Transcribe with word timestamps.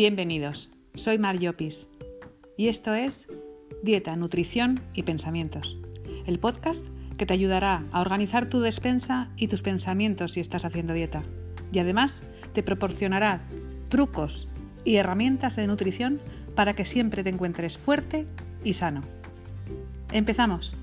Bienvenidos, 0.00 0.70
soy 0.94 1.18
Mar 1.18 1.38
Llopis 1.38 1.86
y 2.56 2.68
esto 2.68 2.94
es 2.94 3.28
Dieta, 3.82 4.16
Nutrición 4.16 4.80
y 4.94 5.02
Pensamientos, 5.02 5.76
el 6.24 6.38
podcast 6.38 6.88
que 7.18 7.26
te 7.26 7.34
ayudará 7.34 7.84
a 7.92 8.00
organizar 8.00 8.48
tu 8.48 8.60
despensa 8.60 9.28
y 9.36 9.48
tus 9.48 9.60
pensamientos 9.60 10.32
si 10.32 10.40
estás 10.40 10.64
haciendo 10.64 10.94
dieta. 10.94 11.22
Y 11.70 11.80
además 11.80 12.22
te 12.54 12.62
proporcionará 12.62 13.42
trucos 13.90 14.48
y 14.86 14.96
herramientas 14.96 15.56
de 15.56 15.66
nutrición 15.66 16.22
para 16.54 16.72
que 16.72 16.86
siempre 16.86 17.22
te 17.22 17.28
encuentres 17.28 17.76
fuerte 17.76 18.26
y 18.64 18.72
sano. 18.72 19.02
Empezamos. 20.12 20.78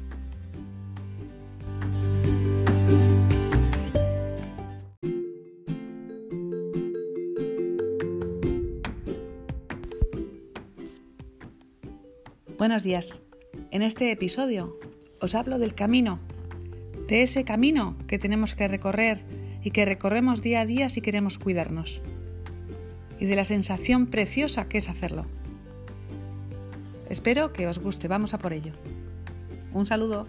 Buenos 12.67 12.83
días. 12.83 13.21
En 13.71 13.81
este 13.81 14.11
episodio 14.11 14.77
os 15.21 15.35
hablo 15.35 15.57
del 15.57 15.73
camino, 15.73 16.19
de 17.07 17.21
ese 17.23 17.45
camino 17.45 17.95
que 18.07 18.19
tenemos 18.19 18.55
que 18.55 18.67
recorrer 18.67 19.23
y 19.63 19.71
que 19.71 19.85
recorremos 19.85 20.41
día 20.41 20.59
a 20.59 20.65
día 20.65 20.89
si 20.89 20.99
queremos 20.99 21.37
cuidarnos, 21.37 22.01
y 23.21 23.25
de 23.25 23.37
la 23.37 23.45
sensación 23.45 24.07
preciosa 24.07 24.67
que 24.67 24.79
es 24.79 24.89
hacerlo. 24.89 25.25
Espero 27.09 27.53
que 27.53 27.67
os 27.67 27.79
guste, 27.79 28.09
vamos 28.09 28.33
a 28.33 28.37
por 28.37 28.51
ello. 28.51 28.73
Un 29.71 29.85
saludo. 29.85 30.27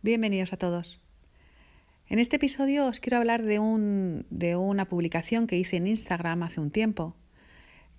Bienvenidos 0.00 0.52
a 0.52 0.58
todos. 0.58 1.00
En 2.12 2.18
este 2.18 2.36
episodio 2.36 2.88
os 2.88 3.00
quiero 3.00 3.16
hablar 3.16 3.42
de, 3.42 3.58
un, 3.58 4.26
de 4.28 4.54
una 4.54 4.84
publicación 4.84 5.46
que 5.46 5.56
hice 5.56 5.78
en 5.78 5.86
Instagram 5.86 6.42
hace 6.42 6.60
un 6.60 6.70
tiempo, 6.70 7.16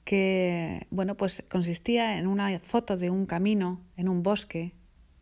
que 0.04 0.86
bueno, 0.92 1.18
pues 1.18 1.44
consistía 1.50 2.20
en 2.20 2.28
una 2.28 2.60
foto 2.60 2.96
de 2.96 3.10
un 3.10 3.26
camino 3.26 3.82
en 3.98 4.08
un 4.08 4.22
bosque, 4.22 4.74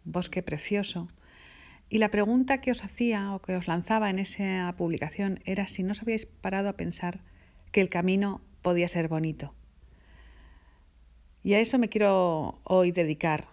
un 0.06 0.12
bosque 0.12 0.44
precioso. 0.44 1.08
Y 1.88 2.00
la 2.00 2.12
pregunta 2.12 2.60
que 2.60 2.72
os 2.72 2.84
hacía 2.84 3.34
o 3.34 3.42
que 3.42 3.56
os 3.56 3.70
lanzaba 3.70 4.10
en 4.10 4.20
esa 4.20 4.76
publicación 4.78 5.40
era 5.46 5.70
si 5.70 5.84
no 5.84 5.94
os 5.94 6.02
habíais 6.02 6.26
parado 6.26 6.68
a 6.68 6.76
pensar 6.76 7.22
que 7.72 7.80
el 7.80 7.88
camino 7.88 8.42
podía 8.62 8.90
ser 8.90 9.08
bonito. 9.08 9.54
Y 11.44 11.54
a 11.54 11.62
eso 11.62 11.80
me 11.80 11.88
quiero 11.88 12.60
hoy 12.66 12.92
dedicar, 12.92 13.48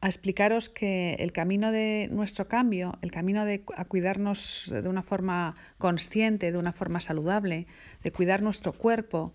a 0.00 0.06
explicaros 0.06 0.70
que 0.70 1.14
el 1.18 1.32
camino 1.32 1.72
de 1.72 2.08
nuestro 2.10 2.48
cambio, 2.48 2.98
el 3.02 3.10
camino 3.10 3.44
de 3.44 3.62
a 3.76 3.84
cuidarnos 3.84 4.70
de 4.72 4.88
una 4.88 5.02
forma 5.02 5.56
consciente, 5.78 6.52
de 6.52 6.58
una 6.58 6.72
forma 6.72 7.00
saludable, 7.00 7.66
de 8.02 8.12
cuidar 8.12 8.42
nuestro 8.42 8.72
cuerpo, 8.72 9.34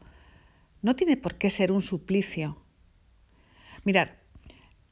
no 0.82 0.96
tiene 0.96 1.18
por 1.18 1.36
qué 1.36 1.50
ser 1.50 1.72
un 1.72 1.82
suplicio. 1.82 2.58
Mirad, 3.84 4.10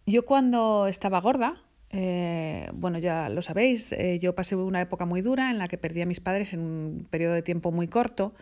yo 0.06 0.26
cuando 0.26 0.86
estaba 0.88 1.20
gorda, 1.22 1.64
eh, 1.90 2.70
bueno, 2.74 3.00
ya 3.00 3.30
lo 3.30 3.42
sabéis, 3.42 3.94
eh, 3.94 4.20
yo 4.20 4.36
pasé 4.36 4.56
una 4.56 4.82
época 4.82 5.06
muy 5.06 5.22
dura 5.22 5.50
en 5.50 5.58
la 5.58 5.68
que 5.68 5.78
perdí 5.78 6.02
a 6.02 6.06
mis 6.06 6.20
padres 6.20 6.54
en 6.54 6.60
un 6.60 7.08
periodo 7.10 7.34
de 7.34 7.42
tiempo 7.42 7.72
muy 7.72 7.88
corto 7.88 8.34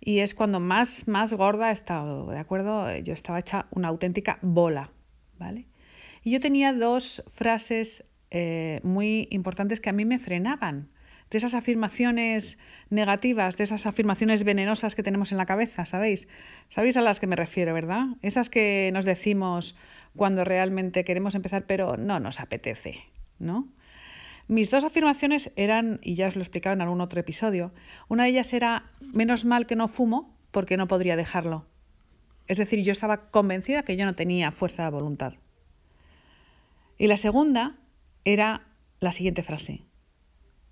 y 0.00 0.18
es 0.18 0.34
cuando 0.34 0.60
más, 0.60 1.08
más 1.08 1.32
gorda 1.32 1.70
he 1.70 1.72
estado, 1.72 2.30
¿de 2.30 2.38
acuerdo? 2.38 2.94
Yo 2.98 3.14
estaba 3.14 3.38
hecha 3.38 3.66
una 3.70 3.88
auténtica 3.88 4.38
bola, 4.42 4.90
¿vale? 5.38 5.66
Yo 6.28 6.40
tenía 6.40 6.72
dos 6.72 7.22
frases 7.28 8.04
eh, 8.32 8.80
muy 8.82 9.28
importantes 9.30 9.78
que 9.78 9.90
a 9.90 9.92
mí 9.92 10.04
me 10.04 10.18
frenaban, 10.18 10.90
de 11.30 11.38
esas 11.38 11.54
afirmaciones 11.54 12.58
negativas, 12.90 13.56
de 13.56 13.62
esas 13.62 13.86
afirmaciones 13.86 14.42
venenosas 14.42 14.96
que 14.96 15.04
tenemos 15.04 15.30
en 15.30 15.38
la 15.38 15.46
cabeza, 15.46 15.84
¿sabéis? 15.84 16.26
¿Sabéis 16.68 16.96
a 16.96 17.00
las 17.00 17.20
que 17.20 17.28
me 17.28 17.36
refiero, 17.36 17.72
verdad? 17.74 18.06
Esas 18.22 18.50
que 18.50 18.90
nos 18.92 19.04
decimos 19.04 19.76
cuando 20.16 20.44
realmente 20.44 21.04
queremos 21.04 21.36
empezar, 21.36 21.64
pero 21.64 21.96
no 21.96 22.18
nos 22.18 22.40
apetece, 22.40 22.98
¿no? 23.38 23.68
Mis 24.48 24.68
dos 24.68 24.82
afirmaciones 24.82 25.52
eran, 25.54 26.00
y 26.02 26.14
ya 26.14 26.26
os 26.26 26.34
lo 26.34 26.40
he 26.40 26.42
explicado 26.42 26.74
en 26.74 26.80
algún 26.80 27.02
otro 27.02 27.20
episodio, 27.20 27.72
una 28.08 28.24
de 28.24 28.30
ellas 28.30 28.52
era, 28.52 28.90
menos 29.00 29.44
mal 29.44 29.66
que 29.66 29.76
no 29.76 29.86
fumo 29.86 30.36
porque 30.50 30.76
no 30.76 30.88
podría 30.88 31.14
dejarlo. 31.14 31.66
Es 32.48 32.58
decir, 32.58 32.82
yo 32.82 32.90
estaba 32.90 33.30
convencida 33.30 33.84
que 33.84 33.96
yo 33.96 34.04
no 34.06 34.16
tenía 34.16 34.50
fuerza 34.50 34.82
de 34.82 34.90
voluntad. 34.90 35.34
Y 36.98 37.06
la 37.08 37.16
segunda 37.16 37.76
era 38.24 38.66
la 39.00 39.12
siguiente 39.12 39.42
frase. 39.42 39.82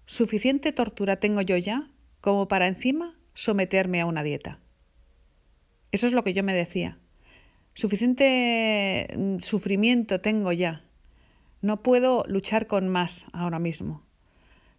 Suficiente 0.07 0.73
tortura 0.73 1.17
tengo 1.17 1.41
yo 1.41 1.57
ya 1.57 1.91
como 2.21 2.49
para 2.49 2.67
encima 2.67 3.17
someterme 3.35 4.01
a 4.01 4.07
una 4.07 4.23
dieta. 4.23 4.61
Eso 5.93 6.07
es 6.07 6.13
lo 6.13 6.25
que 6.25 6.33
yo 6.33 6.43
me 6.43 6.55
decía. 6.55 6.99
Suficiente 7.75 9.09
mm, 9.17 9.39
sufrimiento 9.41 10.21
tengo 10.21 10.53
ya. 10.53 10.85
No 11.61 11.83
puedo 11.83 12.25
luchar 12.27 12.67
con 12.67 12.89
más 12.89 13.27
ahora 13.33 13.59
mismo. 13.59 14.03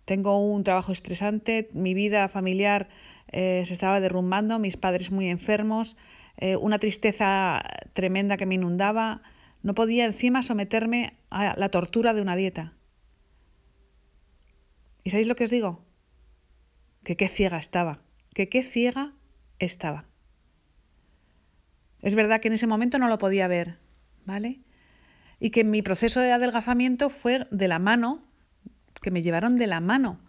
Tengo 0.05 0.37
un 0.37 0.63
trabajo 0.63 0.91
estresante, 0.91 1.69
mi 1.73 1.93
vida 1.93 2.27
familiar 2.27 2.89
eh, 3.31 3.63
se 3.65 3.73
estaba 3.73 3.99
derrumbando, 3.99 4.59
mis 4.59 4.77
padres 4.77 5.11
muy 5.11 5.27
enfermos, 5.27 5.97
eh, 6.37 6.55
una 6.55 6.77
tristeza 6.77 7.63
tremenda 7.93 8.37
que 8.37 8.45
me 8.45 8.55
inundaba, 8.55 9.23
no 9.63 9.73
podía 9.73 10.05
encima 10.05 10.43
someterme 10.43 11.13
a 11.35 11.53
la 11.57 11.67
tortura 11.67 12.13
de 12.13 12.21
una 12.21 12.37
dieta. 12.37 12.73
¿Y 15.03 15.09
sabéis 15.09 15.27
lo 15.27 15.35
que 15.35 15.43
os 15.43 15.49
digo? 15.49 15.83
Que 17.03 17.17
qué 17.17 17.27
ciega 17.27 17.57
estaba, 17.57 17.99
que 18.33 18.47
qué 18.47 18.63
ciega 18.63 19.13
estaba. 19.59 20.05
Es 22.01 22.15
verdad 22.15 22.39
que 22.39 22.47
en 22.47 22.53
ese 22.53 22.67
momento 22.67 22.99
no 22.99 23.09
lo 23.09 23.17
podía 23.17 23.49
ver, 23.49 23.79
¿vale? 24.25 24.61
Y 25.39 25.49
que 25.49 25.65
mi 25.65 25.81
proceso 25.81 26.21
de 26.21 26.31
adelgazamiento 26.31 27.09
fue 27.09 27.47
de 27.51 27.67
la 27.67 27.79
mano, 27.79 28.23
que 29.01 29.11
me 29.11 29.21
llevaron 29.21 29.57
de 29.57 29.67
la 29.67 29.81
mano. 29.81 30.19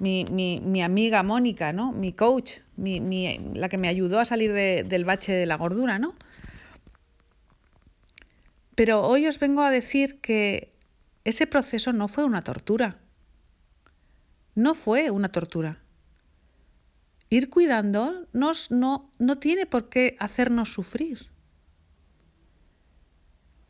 Mi, 0.00 0.24
mi, 0.24 0.82
amiga 0.82 1.22
Mónica, 1.22 1.72
¿no? 1.72 1.92
Mi 1.92 2.12
coach, 2.12 2.58
mi, 2.76 3.38
la 3.54 3.68
que 3.68 3.78
me 3.78 3.88
ayudó 3.88 4.18
a 4.18 4.24
salir 4.24 4.52
del 4.52 5.04
bache 5.04 5.32
de 5.32 5.46
la 5.46 5.56
gordura, 5.56 6.00
¿no? 6.00 6.14
Pero 8.78 9.02
hoy 9.02 9.26
os 9.26 9.40
vengo 9.40 9.62
a 9.62 9.72
decir 9.72 10.20
que 10.20 10.72
ese 11.24 11.48
proceso 11.48 11.92
no 11.92 12.06
fue 12.06 12.22
una 12.22 12.42
tortura. 12.42 13.00
No 14.54 14.76
fue 14.76 15.10
una 15.10 15.30
tortura. 15.30 15.82
Ir 17.28 17.50
cuidándonos 17.50 18.70
no, 18.70 19.10
no 19.18 19.38
tiene 19.38 19.66
por 19.66 19.88
qué 19.88 20.16
hacernos 20.20 20.72
sufrir. 20.72 21.26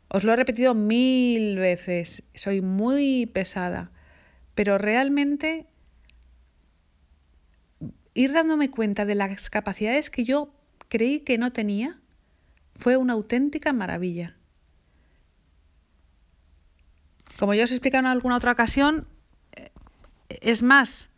Os 0.09 0.23
lo 0.23 0.33
he 0.33 0.35
repetido 0.35 0.75
mil 0.75 1.57
veces, 1.57 2.29
soy 2.35 2.61
muy 2.61 3.25
pesada, 3.25 3.91
pero 4.53 4.77
realmente 4.77 5.65
ir 8.13 8.31
dándome 8.31 8.69
cuenta 8.69 9.05
de 9.05 9.15
las 9.15 9.49
capacidades 9.49 10.11
que 10.11 10.23
yo 10.23 10.53
creí 10.87 11.21
que 11.21 11.39
no 11.39 11.51
tenía 11.51 11.99
fue 12.75 12.95
una 12.95 13.13
auténtica 13.13 13.73
maravilla. 13.73 14.38
Como 17.39 17.53
ya 17.53 17.63
os 17.63 17.71
he 17.71 17.75
explicado 17.75 18.01
en 18.01 18.11
alguna 18.11 18.35
otra 18.35 18.51
ocasión, 18.51 19.07
eh, 19.55 19.71
es 20.27 20.61
más, 20.61 21.09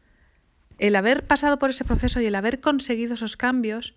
el 0.77 0.95
haber 0.95 1.25
pasado 1.25 1.57
por 1.57 1.71
ese 1.71 1.83
proceso 1.83 2.21
y 2.21 2.27
el 2.27 2.35
haber 2.35 2.61
conseguido 2.61 3.15
esos 3.15 3.37
cambios 3.37 3.95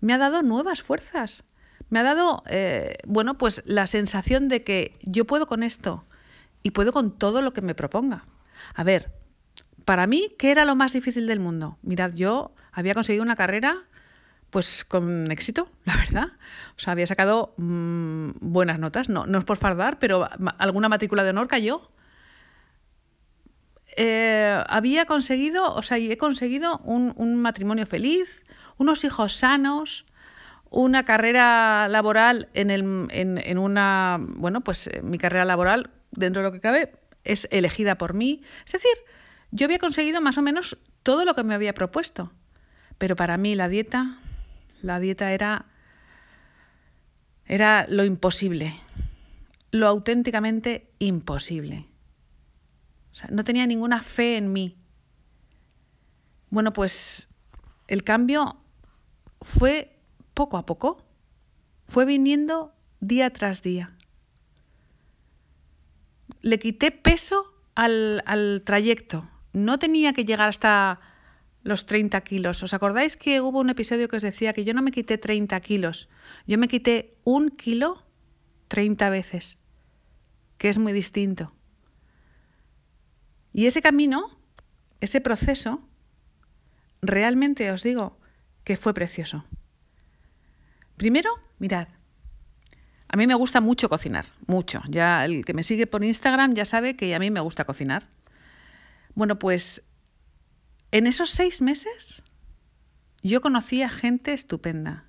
me 0.00 0.14
ha 0.14 0.18
dado 0.18 0.42
nuevas 0.42 0.82
fuerzas. 0.82 1.44
Me 1.90 1.98
ha 1.98 2.02
dado, 2.02 2.42
eh, 2.48 2.96
bueno, 3.06 3.36
pues 3.36 3.62
la 3.66 3.86
sensación 3.86 4.48
de 4.48 4.64
que 4.64 4.98
yo 5.02 5.26
puedo 5.26 5.46
con 5.46 5.62
esto 5.62 6.06
y 6.62 6.70
puedo 6.70 6.94
con 6.94 7.10
todo 7.10 7.42
lo 7.42 7.52
que 7.52 7.60
me 7.60 7.74
proponga. 7.74 8.24
A 8.74 8.82
ver, 8.82 9.12
para 9.84 10.06
mí, 10.06 10.34
¿qué 10.38 10.52
era 10.52 10.64
lo 10.64 10.76
más 10.76 10.94
difícil 10.94 11.26
del 11.26 11.40
mundo? 11.40 11.76
Mirad, 11.82 12.14
yo 12.14 12.54
había 12.72 12.94
conseguido 12.94 13.22
una 13.22 13.36
carrera 13.36 13.84
pues 14.50 14.84
con 14.84 15.30
éxito, 15.30 15.68
la 15.84 15.96
verdad. 15.96 16.28
O 16.76 16.78
sea, 16.78 16.92
había 16.92 17.06
sacado 17.06 17.54
mm, 17.56 18.30
buenas 18.40 18.78
notas, 18.78 19.08
no, 19.08 19.26
no 19.26 19.38
es 19.38 19.44
por 19.44 19.56
fardar, 19.56 19.98
pero 19.98 20.28
alguna 20.58 20.88
matrícula 20.88 21.24
de 21.24 21.30
honor 21.30 21.48
cayó. 21.48 21.90
Eh, 23.96 24.62
había 24.68 25.06
conseguido, 25.06 25.74
o 25.74 25.82
sea, 25.82 25.96
he 25.98 26.16
conseguido 26.18 26.78
un, 26.78 27.36
matrimonio 27.40 27.86
feliz, 27.86 28.42
unos 28.76 29.04
hijos 29.04 29.34
sanos, 29.34 30.04
una 30.68 31.04
carrera 31.04 31.88
laboral 31.88 32.48
en, 32.52 32.70
el, 32.70 33.08
en, 33.10 33.38
en 33.38 33.58
una, 33.58 34.18
bueno, 34.20 34.60
pues 34.60 34.88
eh, 34.88 35.00
mi 35.02 35.18
carrera 35.18 35.46
laboral, 35.46 35.90
dentro 36.10 36.42
de 36.42 36.48
lo 36.48 36.52
que 36.52 36.60
cabe, 36.60 36.92
es 37.24 37.48
elegida 37.50 37.96
por 37.96 38.12
mí. 38.12 38.42
Es 38.66 38.72
decir, 38.72 38.92
yo 39.50 39.64
había 39.64 39.78
conseguido 39.78 40.20
más 40.20 40.36
o 40.36 40.42
menos 40.42 40.76
todo 41.02 41.24
lo 41.24 41.34
que 41.34 41.44
me 41.44 41.54
había 41.54 41.72
propuesto. 41.72 42.32
Pero 42.98 43.16
para 43.16 43.36
mí 43.36 43.54
la 43.54 43.68
dieta 43.68 44.18
la 44.82 45.00
dieta 45.00 45.32
era, 45.32 45.66
era 47.46 47.86
lo 47.88 48.04
imposible, 48.04 48.74
lo 49.70 49.86
auténticamente 49.86 50.90
imposible. 50.98 51.86
O 53.12 53.14
sea, 53.14 53.28
no 53.30 53.44
tenía 53.44 53.66
ninguna 53.66 54.02
fe 54.02 54.36
en 54.36 54.52
mí, 54.52 54.76
Bueno, 56.50 56.70
pues 56.72 57.28
el 57.88 58.04
cambio 58.04 58.56
fue 59.40 59.98
poco 60.34 60.56
a 60.56 60.66
poco, 60.66 61.04
fue 61.86 62.04
viniendo 62.04 62.74
día 63.00 63.30
tras 63.30 63.62
día. 63.62 63.96
Le 66.40 66.58
quité 66.58 66.92
peso 66.92 67.52
al, 67.74 68.22
al 68.26 68.62
trayecto. 68.64 69.28
No 69.52 69.78
tenía 69.78 70.12
que 70.12 70.24
llegar 70.24 70.48
hasta 70.48 71.00
los 71.66 71.84
30 71.84 72.20
kilos. 72.20 72.62
¿Os 72.62 72.72
acordáis 72.74 73.16
que 73.16 73.40
hubo 73.40 73.58
un 73.58 73.70
episodio 73.70 74.08
que 74.08 74.16
os 74.16 74.22
decía 74.22 74.52
que 74.52 74.64
yo 74.64 74.72
no 74.72 74.82
me 74.82 74.92
quité 74.92 75.18
30 75.18 75.60
kilos? 75.60 76.08
Yo 76.46 76.58
me 76.58 76.68
quité 76.68 77.18
un 77.24 77.50
kilo 77.50 78.04
30 78.68 79.10
veces, 79.10 79.58
que 80.58 80.68
es 80.68 80.78
muy 80.78 80.92
distinto. 80.92 81.52
Y 83.52 83.66
ese 83.66 83.82
camino, 83.82 84.38
ese 85.00 85.20
proceso, 85.20 85.82
realmente 87.02 87.72
os 87.72 87.82
digo 87.82 88.16
que 88.62 88.76
fue 88.76 88.94
precioso. 88.94 89.44
Primero, 90.96 91.30
mirad, 91.58 91.88
a 93.08 93.16
mí 93.16 93.26
me 93.26 93.34
gusta 93.34 93.60
mucho 93.60 93.88
cocinar, 93.88 94.26
mucho. 94.46 94.82
Ya 94.88 95.24
el 95.24 95.44
que 95.44 95.52
me 95.52 95.64
sigue 95.64 95.88
por 95.88 96.04
Instagram 96.04 96.54
ya 96.54 96.64
sabe 96.64 96.94
que 96.94 97.12
a 97.12 97.18
mí 97.18 97.32
me 97.32 97.40
gusta 97.40 97.64
cocinar. 97.64 98.06
Bueno, 99.16 99.36
pues 99.36 99.82
en 100.90 101.06
esos 101.06 101.30
seis 101.30 101.62
meses 101.62 102.22
yo 103.22 103.40
conocí 103.40 103.82
a 103.82 103.88
gente 103.88 104.32
estupenda. 104.32 105.04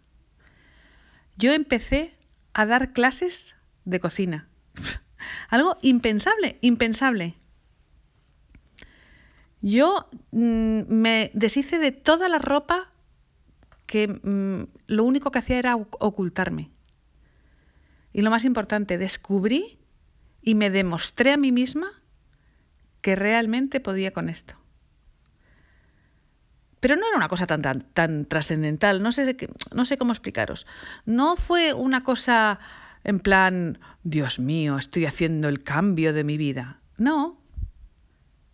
Yo 1.36 1.54
empecé 1.54 2.16
a 2.54 2.66
dar 2.66 2.92
clases 2.92 3.56
de 3.86 4.00
cocina. 4.00 4.50
Algo 5.50 5.78
impensable, 5.82 6.58
impensable. 6.62 7.36
Yo 9.62 10.10
mm, 10.32 10.82
me 10.88 11.32
deshice 11.34 11.78
de 11.78 11.92
toda 11.92 12.28
la 12.28 12.40
ropa 12.40 12.92
que 13.86 14.08
mm, 14.08 14.68
lo 14.88 15.04
único 15.04 15.32
que 15.32 15.40
hacía 15.40 15.60
era 15.60 15.76
ocultarme. 15.76 16.72
Y 18.14 18.22
lo 18.22 18.32
más 18.32 18.46
importante, 18.46 18.98
descubrí 18.98 19.80
y 20.42 20.56
me 20.56 20.70
demostré 20.70 21.34
a 21.34 21.38
mí 21.38 21.52
misma 21.52 22.02
que 23.02 23.16
realmente 23.16 23.80
podía 23.80 24.12
con 24.12 24.30
esto. 24.30 24.56
Pero 26.88 27.02
no 27.02 27.06
era 27.06 27.18
una 27.18 27.28
cosa 27.28 27.46
tan, 27.46 27.62
tan, 27.62 27.82
tan 27.82 28.24
trascendental, 28.24 29.04
no 29.04 29.12
sé, 29.12 29.36
no 29.74 29.84
sé 29.84 29.98
cómo 29.98 30.14
explicaros. 30.14 30.66
No 31.06 31.36
fue 31.36 31.74
una 31.74 32.02
cosa 32.02 32.60
en 33.04 33.20
plan, 33.20 33.78
Dios 34.04 34.40
mío, 34.40 34.78
estoy 34.78 35.06
haciendo 35.06 35.50
el 35.50 35.64
cambio 35.64 36.14
de 36.14 36.24
mi 36.24 36.38
vida. 36.38 36.80
No, 36.98 37.42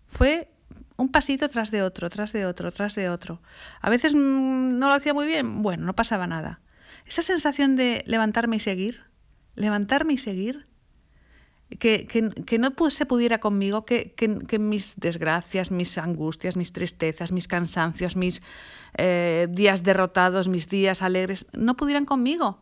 fue 0.08 0.52
un 0.98 1.10
pasito 1.10 1.48
tras 1.48 1.70
de 1.70 1.84
otro, 1.84 2.10
tras 2.10 2.34
de 2.34 2.48
otro, 2.48 2.72
tras 2.72 2.96
de 2.96 3.08
otro. 3.08 3.40
A 3.82 3.92
veces 3.92 4.16
mm, 4.16 4.80
no 4.80 4.90
lo 4.90 4.96
hacía 4.96 5.14
muy 5.14 5.28
bien, 5.28 5.62
bueno, 5.62 5.86
no 5.86 5.94
pasaba 5.94 6.26
nada. 6.26 6.60
Esa 7.06 7.22
sensación 7.22 7.76
de 7.76 8.04
levantarme 8.08 8.56
y 8.56 8.60
seguir, 8.60 9.04
levantarme 9.54 10.14
y 10.14 10.18
seguir, 10.18 10.66
que, 11.80 12.06
que, 12.06 12.60
no 12.60 12.74
se 12.90 13.06
pudiera 13.06 13.40
conmigo, 13.40 13.86
que, 13.86 14.14
que, 14.14 14.60
mis 14.60 14.96
desgracias, 14.98 15.72
mis 15.72 15.98
angustias, 15.98 16.56
mis 16.56 16.72
tristezas, 16.72 17.32
mis 17.32 17.48
cansancios, 17.48 18.16
mis 18.16 18.42
eh, 18.98 19.48
días 19.50 19.84
derrotados, 19.84 20.50
mis 20.50 20.70
días 20.70 21.02
alegres, 21.02 21.46
no 21.54 21.76
pudieran 21.76 22.06
conmigo. 22.06 22.60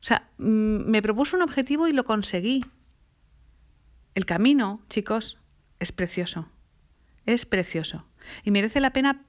O 0.00 0.06
sea, 0.06 0.28
mm, 0.38 0.90
me 0.90 1.00
propuso 1.00 1.36
un 1.36 1.42
objetivo 1.42 1.86
y 1.86 1.92
lo 1.92 2.04
conseguí. 2.04 2.64
El 4.14 4.26
camino, 4.26 4.82
chicos, 4.88 5.38
es 5.78 5.92
precioso 5.92 6.48
es 7.26 7.46
precioso 7.46 8.06
y 8.42 8.50
merece 8.50 8.80
la 8.80 8.92
pena 8.92 9.24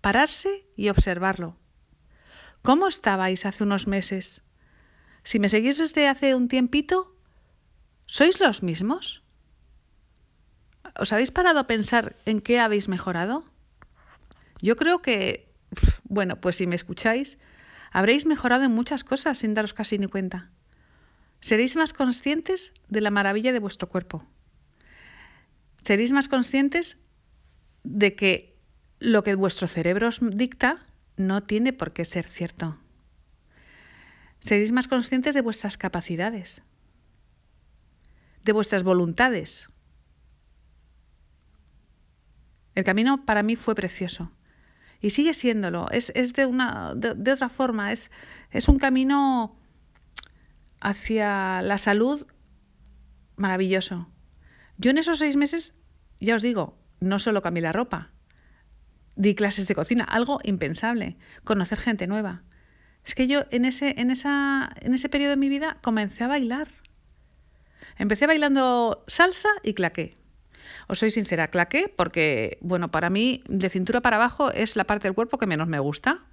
pararse 0.00 0.66
y 0.76 0.88
observarlo. 0.88 1.56
¿Cómo 2.62 2.88
estabais 2.88 3.46
hace 3.46 3.64
unos 3.64 3.86
meses? 3.86 4.42
Si 5.22 5.38
me 5.38 5.48
seguís 5.48 5.78
desde 5.78 6.08
hace 6.08 6.34
un 6.34 6.48
tiempito, 6.48 7.16
¿sois 8.08 8.40
los 8.40 8.64
mismos? 8.64 9.22
¿Os 10.98 11.12
habéis 11.12 11.30
parado 11.30 11.60
a 11.60 11.68
pensar 11.68 12.16
en 12.24 12.40
qué 12.40 12.58
habéis 12.58 12.88
mejorado? 12.88 13.44
Yo 14.60 14.74
creo 14.74 15.00
que, 15.00 15.52
bueno, 16.04 16.40
pues 16.40 16.56
si 16.56 16.66
me 16.66 16.74
escucháis, 16.74 17.38
habréis 17.92 18.26
mejorado 18.26 18.64
en 18.64 18.72
muchas 18.72 19.04
cosas 19.04 19.38
sin 19.38 19.54
daros 19.54 19.74
casi 19.74 19.98
ni 19.98 20.08
cuenta. 20.08 20.50
Seréis 21.40 21.76
más 21.76 21.92
conscientes 21.92 22.72
de 22.88 23.00
la 23.00 23.10
maravilla 23.10 23.52
de 23.52 23.60
vuestro 23.60 23.88
cuerpo. 23.88 24.26
Seréis 25.84 26.10
más 26.10 26.26
conscientes 26.26 26.98
de 27.84 28.16
que 28.16 28.58
lo 28.98 29.22
que 29.22 29.36
vuestro 29.36 29.68
cerebro 29.68 30.08
os 30.08 30.18
dicta 30.20 30.86
no 31.16 31.42
tiene 31.42 31.72
por 31.72 31.92
qué 31.92 32.04
ser 32.04 32.26
cierto. 32.26 32.78
Seréis 34.40 34.72
más 34.72 34.88
conscientes 34.88 35.34
de 35.34 35.42
vuestras 35.42 35.76
capacidades, 35.76 36.62
de 38.44 38.52
vuestras 38.52 38.82
voluntades. 38.82 39.68
El 42.74 42.84
camino 42.84 43.24
para 43.24 43.42
mí 43.42 43.56
fue 43.56 43.74
precioso 43.74 44.32
y 45.00 45.10
sigue 45.10 45.34
siéndolo. 45.34 45.88
Es, 45.90 46.12
de, 46.32 46.46
una, 46.46 46.94
de, 46.94 47.32
otra 47.32 47.48
forma, 47.48 47.92
es, 47.92 48.10
es 48.50 48.68
un 48.68 48.78
camino 48.78 49.56
hacia 50.80 51.62
la 51.62 51.78
salud 51.78 52.26
maravilloso. 53.36 54.08
Yo 54.76 54.90
en 54.90 54.98
esos 54.98 55.18
seis 55.18 55.36
meses, 55.36 55.74
ya 56.20 56.34
os 56.34 56.42
digo, 56.42 56.78
no 57.00 57.18
solo 57.18 57.42
cambié 57.42 57.62
la 57.62 57.72
ropa, 57.72 58.12
di 59.16 59.34
clases 59.34 59.66
de 59.66 59.74
cocina, 59.74 60.04
algo 60.04 60.40
impensable, 60.44 61.16
conocer 61.44 61.78
gente 61.78 62.06
nueva. 62.06 62.44
Es 63.04 63.14
que 63.14 63.26
yo 63.26 63.44
en 63.50 63.64
ese, 63.64 63.94
en, 63.98 64.10
esa, 64.10 64.70
en 64.80 64.94
ese 64.94 65.08
periodo 65.08 65.30
de 65.30 65.36
mi 65.36 65.48
vida 65.48 65.78
comencé 65.82 66.24
a 66.24 66.28
bailar. 66.28 66.68
Empecé 67.98 68.26
bailando 68.26 69.04
salsa 69.06 69.48
y 69.62 69.74
claqué. 69.74 70.16
Os 70.86 70.98
soy 71.00 71.10
sincera, 71.10 71.48
claqué 71.48 71.92
porque, 71.94 72.58
bueno, 72.60 72.90
para 72.90 73.10
mí 73.10 73.42
de 73.48 73.68
cintura 73.68 74.00
para 74.00 74.16
abajo 74.16 74.50
es 74.50 74.76
la 74.76 74.84
parte 74.84 75.08
del 75.08 75.14
cuerpo 75.14 75.38
que 75.38 75.46
menos 75.46 75.68
me 75.68 75.78
gusta. 75.78 76.24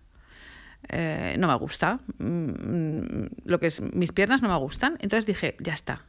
Eh, 0.89 1.35
no 1.39 1.47
me 1.47 1.55
gusta. 1.55 1.99
Mm, 2.19 3.25
lo 3.43 3.59
que 3.59 3.67
es 3.67 3.81
mis 3.81 4.11
piernas 4.11 4.41
no 4.41 4.49
me 4.49 4.57
gustan. 4.57 4.93
Entonces 4.99 5.25
dije, 5.25 5.55
ya 5.59 5.73
está. 5.73 6.05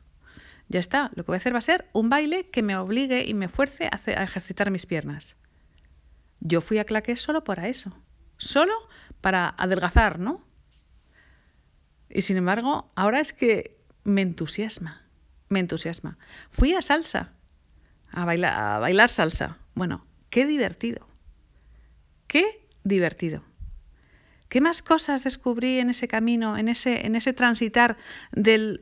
Ya 0.69 0.81
está, 0.81 1.10
lo 1.15 1.22
que 1.22 1.29
voy 1.29 1.36
a 1.36 1.39
hacer 1.39 1.55
va 1.55 1.58
a 1.58 1.63
ser 1.63 1.89
un 1.93 2.08
baile 2.08 2.51
que 2.51 2.63
me 2.63 2.77
obligue 2.77 3.25
y 3.25 3.34
me 3.34 3.48
fuerce 3.48 3.89
a, 3.91 4.22
ejercitar 4.22 4.70
mis 4.70 4.84
piernas. 4.84 5.36
Yo 6.41 6.60
fui 6.60 6.79
a 6.79 6.84
claqué 6.84 7.15
solo 7.17 7.44
para 7.44 7.69
eso, 7.69 7.96
solo 8.36 8.75
para 9.20 9.48
adelgazar, 9.48 10.19
¿no? 10.19 10.44
Y 12.08 12.22
sin 12.22 12.36
embargo, 12.36 12.91
ahora 12.96 13.20
es 13.20 13.32
que 13.32 13.79
me 14.03 14.22
entusiasma, 14.22 15.06
me 15.48 15.60
entusiasma. 15.60 16.19
Fui 16.50 16.74
a 16.74 16.82
salsa, 16.82 17.32
a 18.12 18.24
bailar, 18.24 19.08
salsa. 19.08 19.58
Bueno, 19.74 20.06
qué 20.31 20.46
divertido, 20.46 21.06
qué 22.26 22.67
divertido. 22.84 23.43
¿Qué 24.48 24.60
más 24.60 24.81
cosas 24.81 25.24
descubrí 25.24 25.81
en 25.81 25.91
ese 25.91 26.06
camino, 26.06 26.56
en 26.56 26.69
ese, 26.69 27.05
en 27.05 27.17
ese 27.17 27.32
transitar 27.32 27.96
de 28.31 28.79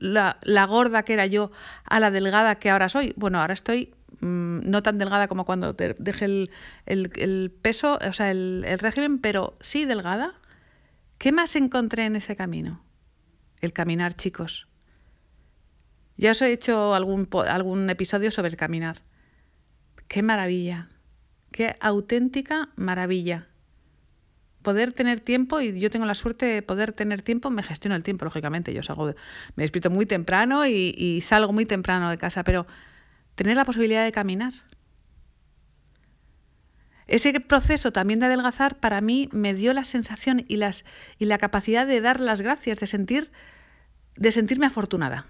la, 0.00 0.66
gorda 0.66 1.02
que 1.02 1.14
era 1.14 1.24
yo 1.24 1.50
a 1.84 1.98
la 1.98 2.10
delgada 2.10 2.56
que 2.56 2.68
ahora 2.68 2.90
soy? 2.90 3.14
Bueno, 3.16 3.40
ahora 3.40 3.54
estoy 3.54 3.94
mm, 4.20 4.68
no 4.68 4.82
tan 4.82 4.98
delgada 4.98 5.28
como 5.28 5.46
cuando 5.46 5.72
dejé 5.72 6.50
el, 6.84 7.52
peso, 7.62 7.98
o 8.06 8.12
sea, 8.12 8.30
el, 8.30 8.78
régimen, 8.78 9.18
pero 9.18 9.56
sí 9.60 9.86
delgada. 9.86 10.34
¿Qué 11.16 11.32
más 11.32 11.56
encontré 11.56 12.04
en 12.04 12.16
ese 12.16 12.36
camino? 12.36 12.84
El 13.62 13.72
caminar, 13.72 14.12
chicos. 14.14 14.69
Ya 16.20 16.32
os 16.32 16.42
he 16.42 16.52
hecho 16.52 16.94
algún, 16.94 17.26
algún 17.48 17.88
episodio 17.88 18.30
sobre 18.30 18.54
caminar. 18.54 18.98
Qué 20.06 20.22
maravilla, 20.22 20.90
qué 21.50 21.76
auténtica 21.80 22.68
maravilla 22.76 23.48
poder 24.60 24.92
tener 24.92 25.20
tiempo, 25.20 25.62
y 25.62 25.80
yo 25.80 25.90
tengo 25.90 26.04
la 26.04 26.14
suerte 26.14 26.44
de 26.44 26.60
poder 26.60 26.92
tener 26.92 27.22
tiempo, 27.22 27.48
me 27.48 27.62
gestiono 27.62 27.96
el 27.96 28.02
tiempo, 28.02 28.26
lógicamente. 28.26 28.74
Yo 28.74 28.82
salgo, 28.82 29.14
me 29.56 29.64
despierto 29.64 29.88
muy 29.88 30.04
temprano 30.04 30.66
y, 30.66 31.22
salgo 31.22 31.54
muy 31.54 31.64
temprano 31.64 32.10
de 32.10 32.18
casa, 32.18 32.44
pero 32.44 32.66
tener 33.34 33.56
la 33.56 33.64
posibilidad 33.64 34.04
de 34.04 34.12
caminar. 34.12 34.52
Ese 37.06 37.32
proceso 37.40 37.92
también 37.92 38.20
de 38.20 38.26
adelgazar 38.26 38.78
para 38.78 39.00
mí 39.00 39.30
me 39.32 39.54
dio 39.54 39.72
la 39.72 39.84
sensación 39.84 40.44
y, 40.48 40.56
las, 40.56 40.84
y 41.18 41.24
la 41.24 41.38
capacidad 41.38 41.86
de 41.86 42.02
dar 42.02 42.20
las 42.20 42.42
gracias, 42.42 42.78
de, 42.78 42.86
sentir, 42.86 43.32
de 44.16 44.30
sentirme 44.32 44.66
afortunada. 44.66 45.24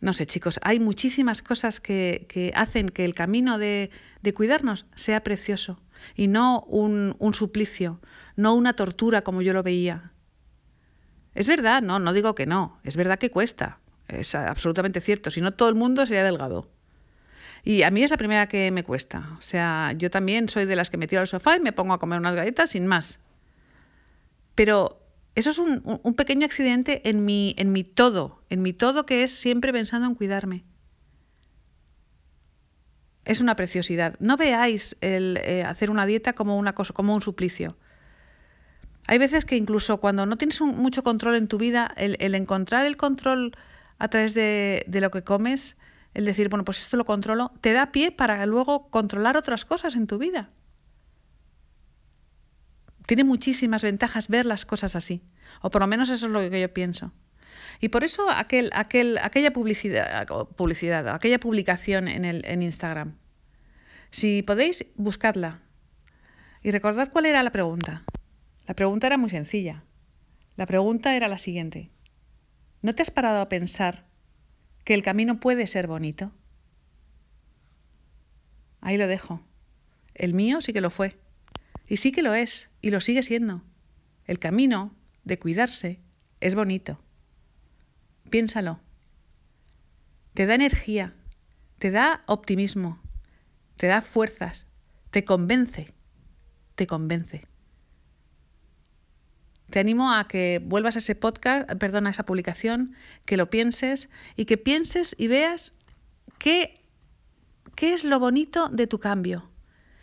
No 0.00 0.12
sé, 0.12 0.26
chicos, 0.26 0.60
hay 0.62 0.78
muchísimas 0.78 1.42
cosas 1.42 1.80
que, 1.80 2.52
hacen 2.54 2.88
que 2.88 3.04
el 3.04 3.14
camino 3.14 3.58
de, 3.58 3.90
cuidarnos 4.34 4.86
sea 4.94 5.22
precioso 5.24 5.80
y 6.14 6.28
no 6.28 6.60
un, 6.62 7.16
suplicio, 7.32 8.00
no 8.36 8.54
una 8.54 8.74
tortura 8.74 9.22
como 9.22 9.42
yo 9.42 9.52
lo 9.52 9.62
veía. 9.62 10.12
Es 11.34 11.48
verdad, 11.48 11.82
no, 11.82 11.98
no 11.98 12.12
digo 12.12 12.34
que 12.34 12.46
no, 12.46 12.78
es 12.84 12.96
verdad 12.96 13.18
que 13.18 13.30
cuesta, 13.30 13.80
es 14.06 14.34
absolutamente 14.34 15.00
cierto, 15.00 15.30
si 15.30 15.40
no 15.40 15.52
todo 15.52 15.68
el 15.68 15.74
mundo 15.74 16.06
sería 16.06 16.24
delgado. 16.24 16.70
Y 17.64 17.82
a 17.82 17.90
mí 17.90 18.02
es 18.02 18.10
la 18.10 18.16
primera 18.16 18.46
que 18.46 18.70
me 18.70 18.84
cuesta. 18.84 19.36
O 19.38 19.42
sea, 19.42 19.92
yo 19.96 20.10
también 20.10 20.48
soy 20.48 20.64
de 20.64 20.76
las 20.76 20.90
que 20.90 20.96
me 20.96 21.08
tiro 21.08 21.20
al 21.20 21.26
sofá 21.26 21.56
y 21.56 21.60
me 21.60 21.72
pongo 21.72 21.92
a 21.92 21.98
comer 21.98 22.18
unas 22.18 22.34
galletas 22.34 22.70
sin 22.70 22.86
más. 22.86 23.18
Pero 24.54 24.97
eso 25.38 25.50
es 25.50 25.58
un, 25.58 26.00
un 26.02 26.14
pequeño 26.14 26.44
accidente 26.44 27.08
en 27.08 27.24
mi, 27.24 27.54
en 27.58 27.70
mi 27.70 27.84
todo, 27.84 28.42
en 28.50 28.62
mi 28.62 28.72
todo 28.72 29.06
que 29.06 29.22
es 29.22 29.30
siempre 29.30 29.72
pensando 29.72 30.06
en 30.06 30.14
cuidarme. 30.14 30.64
Es 33.24 33.40
una 33.40 33.54
preciosidad. 33.56 34.16
No 34.20 34.36
veáis 34.36 34.96
el 35.00 35.38
eh, 35.42 35.62
hacer 35.62 35.90
una 35.90 36.06
dieta 36.06 36.32
como, 36.32 36.58
una 36.58 36.74
cosa, 36.74 36.94
como 36.94 37.14
un 37.14 37.22
suplicio. 37.22 37.76
Hay 39.06 39.18
veces 39.18 39.44
que 39.44 39.56
incluso 39.56 39.98
cuando 39.98 40.26
no 40.26 40.36
tienes 40.38 40.60
mucho 40.60 41.02
control 41.02 41.36
en 41.36 41.46
tu 41.46 41.58
vida, 41.58 41.92
el, 41.96 42.16
el 42.20 42.34
encontrar 42.34 42.86
el 42.86 42.96
control 42.96 43.56
a 43.98 44.08
través 44.08 44.34
de, 44.34 44.84
de, 44.86 45.00
lo 45.00 45.10
que 45.10 45.24
comes, 45.24 45.76
el 46.14 46.24
decir, 46.24 46.48
bueno, 46.48 46.64
pues 46.64 46.80
esto 46.80 46.96
lo 46.96 47.04
controlo, 47.04 47.52
te 47.60 47.72
da 47.72 47.92
pie 47.92 48.12
para 48.12 48.44
luego 48.46 48.88
controlar 48.88 49.36
otras 49.36 49.64
cosas 49.64 49.94
en 49.94 50.06
tu 50.06 50.18
vida. 50.18 50.50
Tiene 53.08 53.24
muchísimas 53.24 53.82
ventajas 53.82 54.28
ver 54.28 54.44
las 54.44 54.66
cosas 54.66 54.94
así, 54.94 55.22
o 55.62 55.70
por 55.70 55.80
lo 55.80 55.86
menos 55.86 56.10
eso 56.10 56.26
es 56.26 56.30
lo 56.30 56.40
que 56.50 56.60
yo 56.60 56.74
pienso. 56.74 57.14
Y 57.80 57.88
por 57.88 58.04
eso 58.04 58.28
aquel, 58.28 58.70
aquel, 58.74 59.16
aquella 59.16 59.50
publicidad, 59.50 60.26
publicidad, 60.26 61.08
aquella 61.08 61.40
publicación 61.40 62.06
en, 62.06 62.26
el, 62.26 62.44
en 62.44 62.60
Instagram. 62.60 63.16
Si 64.10 64.42
podéis, 64.42 64.84
buscadla. 64.96 65.62
Y 66.62 66.70
recordad 66.70 67.10
cuál 67.10 67.24
era 67.24 67.42
la 67.42 67.50
pregunta. 67.50 68.04
La 68.66 68.74
pregunta 68.74 69.06
era 69.06 69.16
muy 69.16 69.30
sencilla. 69.30 69.84
La 70.56 70.66
pregunta 70.66 71.16
era 71.16 71.28
la 71.28 71.38
siguiente. 71.38 71.90
¿No 72.82 72.92
te 72.92 73.00
has 73.00 73.10
parado 73.10 73.40
a 73.40 73.48
pensar 73.48 74.04
que 74.84 74.92
el 74.92 75.02
camino 75.02 75.40
puede 75.40 75.66
ser 75.66 75.86
bonito? 75.86 76.30
Ahí 78.82 78.98
lo 78.98 79.06
dejo. 79.06 79.40
El 80.14 80.34
mío 80.34 80.60
sí 80.60 80.74
que 80.74 80.82
lo 80.82 80.90
fue. 80.90 81.16
Y 81.88 81.96
sí 81.96 82.12
que 82.12 82.22
lo 82.22 82.34
es, 82.34 82.70
y 82.82 82.90
lo 82.90 83.00
sigue 83.00 83.22
siendo. 83.22 83.62
El 84.26 84.38
camino 84.38 84.94
de 85.24 85.38
cuidarse 85.38 86.00
es 86.40 86.54
bonito. 86.54 87.00
Piénsalo. 88.30 88.80
Te 90.34 90.46
da 90.46 90.54
energía, 90.54 91.14
te 91.78 91.90
da 91.90 92.22
optimismo, 92.26 93.00
te 93.76 93.86
da 93.86 94.02
fuerzas, 94.02 94.66
te 95.10 95.24
convence, 95.24 95.94
te 96.74 96.86
convence. 96.86 97.46
Te 99.70 99.80
animo 99.80 100.12
a 100.12 100.28
que 100.28 100.62
vuelvas 100.64 100.96
a 100.96 101.00
ese 101.00 101.14
podcast, 101.14 101.70
perdón, 101.74 102.06
a 102.06 102.10
esa 102.10 102.24
publicación, 102.24 102.94
que 103.24 103.36
lo 103.36 103.50
pienses 103.50 104.10
y 104.36 104.44
que 104.44 104.58
pienses 104.58 105.14
y 105.18 105.26
veas 105.28 105.74
qué, 106.38 106.84
qué 107.74 107.92
es 107.92 108.04
lo 108.04 108.18
bonito 108.18 108.68
de 108.68 108.86
tu 108.86 108.98
cambio, 108.98 109.50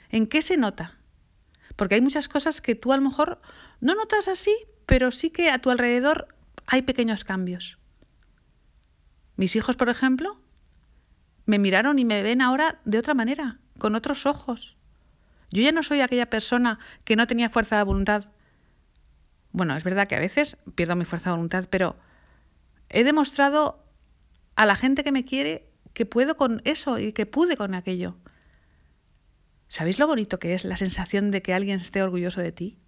en 0.09 0.27
qué 0.27 0.41
se 0.41 0.57
nota. 0.57 0.99
Porque 1.75 1.95
hay 1.95 2.01
muchas 2.01 2.27
cosas 2.27 2.61
que 2.61 2.75
tú 2.75 2.93
a 2.93 2.97
lo 2.97 3.03
mejor 3.03 3.41
no 3.81 3.95
notas 3.95 4.27
así, 4.27 4.55
pero 4.85 5.11
sí 5.11 5.29
que 5.29 5.49
a 5.49 5.59
tu 5.59 5.69
alrededor 5.69 6.27
hay 6.67 6.81
pequeños 6.83 7.23
cambios. 7.23 7.77
Mis 9.35 9.55
hijos, 9.55 9.75
por 9.75 9.89
ejemplo, 9.89 10.39
me 11.45 11.59
miraron 11.59 11.99
y 11.99 12.05
me 12.05 12.23
ven 12.23 12.41
ahora 12.41 12.79
de 12.85 12.97
otra 12.99 13.13
manera, 13.13 13.59
con 13.77 13.95
otros 13.95 14.25
ojos. 14.25 14.77
Yo 15.51 15.61
ya 15.61 15.71
no 15.71 15.83
soy 15.83 16.01
aquella 16.01 16.29
persona 16.29 16.79
que 17.03 17.15
no 17.15 17.27
tenía 17.27 17.49
fuerza 17.49 17.77
de 17.77 17.83
voluntad. 17.83 18.25
Bueno, 19.51 19.75
es 19.75 19.83
verdad 19.83 20.07
que 20.07 20.15
a 20.15 20.19
veces 20.19 20.57
pierdo 20.75 20.95
mi 20.95 21.05
fuerza 21.05 21.29
de 21.29 21.35
voluntad, 21.35 21.65
pero 21.69 21.97
he 22.89 23.03
demostrado 23.03 23.83
a 24.55 24.65
la 24.65 24.75
gente 24.75 25.03
que 25.03 25.11
me 25.11 25.25
quiere 25.25 25.69
que 25.93 26.05
puedo 26.05 26.35
con 26.35 26.61
eso 26.65 26.99
y 26.99 27.13
que 27.13 27.25
pude 27.25 27.55
con 27.57 27.73
aquello. 27.73 28.17
¿Sabéis 29.67 29.99
lo 29.99 30.07
bonito 30.07 30.39
que 30.39 30.53
es 30.53 30.63
la 30.63 30.77
sensación 30.77 31.31
de 31.31 31.41
que 31.41 31.53
alguien 31.53 31.77
esté 31.77 32.01
orgulloso 32.01 32.41
de 32.41 32.51
ti? 32.51 32.79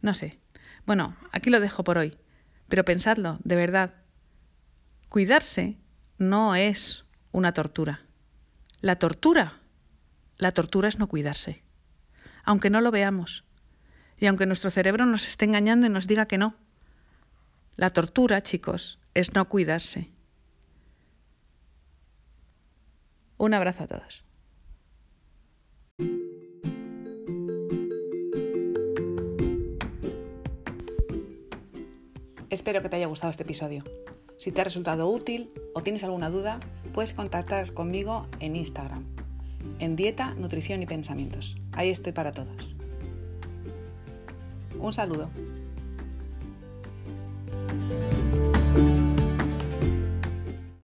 No 0.00 0.14
sé. 0.14 0.38
Bueno, 0.84 1.16
aquí 1.32 1.50
lo 1.50 1.60
dejo 1.60 1.82
por 1.82 1.98
hoy. 1.98 2.16
Pero 2.68 2.84
pensadlo, 2.84 3.38
de 3.42 3.56
verdad. 3.56 3.94
Cuidarse 5.08 5.78
no 6.18 6.54
es 6.54 7.04
una 7.32 7.52
tortura. 7.52 8.02
La 8.80 8.96
tortura, 8.96 9.60
la 10.36 10.52
tortura 10.52 10.88
es 10.88 10.98
no 10.98 11.06
cuidarse. 11.06 11.62
Aunque 12.44 12.70
no 12.70 12.80
lo 12.80 12.90
veamos. 12.90 13.44
Y 14.18 14.26
aunque 14.26 14.46
nuestro 14.46 14.70
cerebro 14.70 15.06
nos 15.06 15.28
esté 15.28 15.44
engañando 15.44 15.86
y 15.86 15.90
nos 15.90 16.06
diga 16.06 16.26
que 16.26 16.38
no. 16.38 16.54
La 17.76 17.90
tortura, 17.90 18.42
chicos, 18.42 18.98
es 19.14 19.34
no 19.34 19.48
cuidarse. 19.48 20.12
Un 23.38 23.54
abrazo 23.54 23.84
a 23.84 23.86
todos. 23.86 24.24
Espero 32.48 32.80
que 32.80 32.88
te 32.88 32.96
haya 32.96 33.06
gustado 33.06 33.30
este 33.30 33.42
episodio. 33.42 33.84
Si 34.38 34.52
te 34.52 34.60
ha 34.60 34.64
resultado 34.64 35.10
útil 35.10 35.50
o 35.74 35.82
tienes 35.82 36.04
alguna 36.04 36.30
duda, 36.30 36.60
puedes 36.94 37.12
contactar 37.12 37.74
conmigo 37.74 38.26
en 38.40 38.56
Instagram, 38.56 39.04
en 39.78 39.96
Dieta, 39.96 40.34
Nutrición 40.34 40.82
y 40.82 40.86
Pensamientos. 40.86 41.56
Ahí 41.72 41.90
estoy 41.90 42.12
para 42.12 42.32
todos. 42.32 42.74
Un 44.78 44.92
saludo. 44.92 45.28